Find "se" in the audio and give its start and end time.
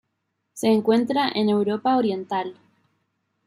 0.53-0.65